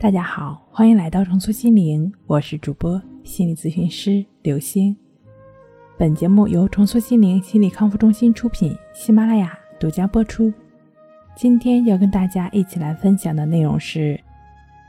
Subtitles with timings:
[0.00, 4.96] 大家好，欢迎来到重塑心灵，我是主播心理咨询师刘星。
[5.98, 10.50] 本节目由重塑心灵心理康复中心出品，喜马拉雅独家播出。
[11.36, 14.18] 今天要跟大家一起来分享的内容是：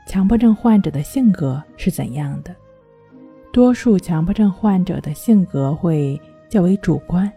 [0.06, 2.56] 强迫症患者的性格是怎样的？
[3.52, 6.18] 多数强迫症患者的性格会
[6.48, 7.30] 较为主观、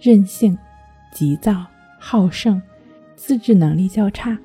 [0.00, 0.56] 任性、
[1.12, 1.62] 急躁、
[1.98, 2.60] 好胜，
[3.16, 4.38] 自制能力较差，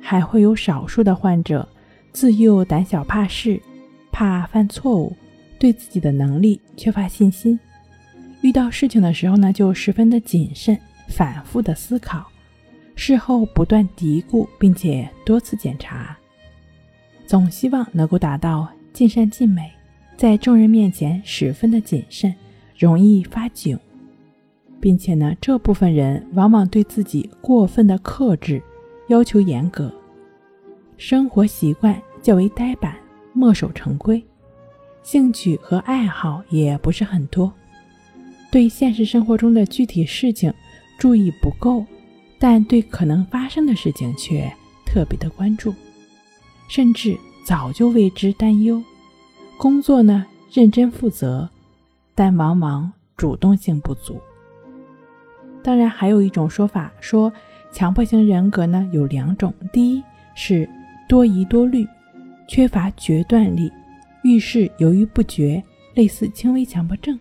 [0.00, 1.68] 还会有少数的患者。
[2.16, 3.60] 自幼胆小怕事，
[4.10, 5.14] 怕犯错误，
[5.58, 7.60] 对自己的能力缺乏信心。
[8.40, 12.24] 遇到事情的时候呢，就十分的谨慎，反复的思考，
[12.94, 16.16] 事后不断嘀咕，并且多次检查，
[17.26, 19.70] 总希望能够达到尽善尽美，
[20.16, 22.34] 在众人面前十分的谨慎，
[22.78, 23.78] 容易发窘，
[24.80, 28.62] 并且呢，这部分人往往对自己过分的克制，
[29.08, 29.92] 要求严格，
[30.96, 32.00] 生活习惯。
[32.22, 32.96] 较为呆板、
[33.32, 34.20] 墨守成规，
[35.04, 37.52] 兴趣和爱好也不是很多，
[38.50, 40.52] 对现实生活中的具体事情
[40.98, 41.86] 注意不够，
[42.36, 44.52] 但对可能发生的事情却
[44.84, 45.72] 特别的关注，
[46.66, 48.82] 甚至早就为之担忧。
[49.56, 51.48] 工作呢认真负责，
[52.12, 54.20] 但往往主动性不足。
[55.62, 57.32] 当然，还有一种说法说，
[57.70, 60.02] 强迫型人格呢有两种，第一
[60.34, 60.68] 是
[61.08, 61.86] 多疑多虑。
[62.48, 63.72] 缺乏决断力，
[64.22, 65.60] 遇事犹豫不决，
[65.94, 67.18] 类似轻微强迫症。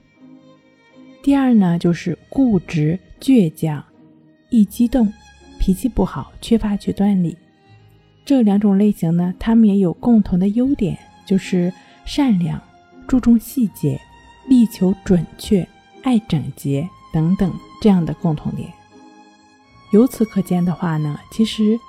[1.23, 3.83] 第二呢，就是固执倔强，
[4.51, 5.11] 易激动，
[5.59, 7.35] 脾气不好，缺乏决断力。
[8.23, 11.73] 这两种类型呢，他们也有共同的优点，就是
[12.05, 12.61] 善良、
[13.07, 13.99] 注重细节、
[14.47, 15.67] 力求准确、
[16.03, 18.71] 爱整洁等等这样的共同点。
[19.91, 21.79] 由此可见的话呢，其实。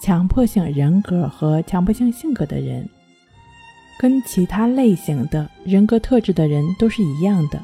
[0.00, 2.88] 强迫性人格和强迫性性格的人，
[3.98, 7.62] 跟其他类型的人格特质的人都是一样的，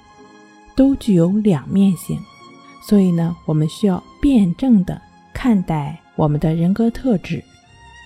[0.75, 2.19] 都具有两面性。
[2.83, 5.01] 所以呢，我们需要辩证的
[5.33, 7.43] 看待我们的人格特质，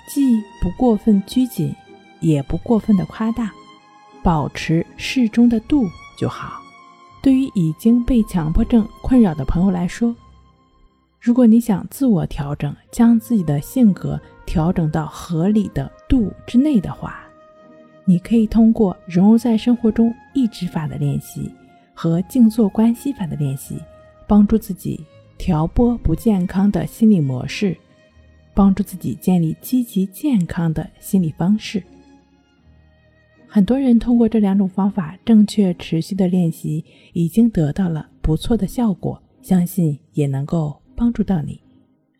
[0.08, 1.74] 既不过分拘谨，
[2.20, 3.50] 也不过分的夸大，
[4.22, 5.84] 保持适中的度
[6.16, 6.62] 就好。
[7.20, 10.14] 对于已经被强迫症困扰的朋友来说，
[11.20, 17.26] 如果你想自我调整，将自己的性格调整到合理的度之内的话，
[18.04, 21.52] 你可以通过融入在生活中意志法的练习
[21.92, 23.78] 和静坐关系法的练习，
[24.28, 25.04] 帮助自己
[25.36, 27.76] 调拨不健康的心理模式，
[28.54, 31.82] 帮助自己建立积极健康的心理方式。
[33.48, 40.80] 很多人通过这两种方法正确持续的练习，已经得到了不错的效果，相信也能够。
[40.98, 41.62] 帮助到你。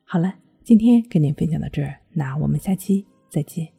[0.05, 3.78] 好了，今天跟您分享到这儿，那我们下期再见。